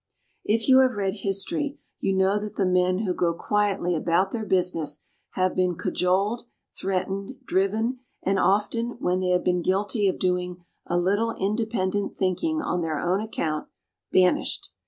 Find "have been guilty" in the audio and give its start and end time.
9.29-10.07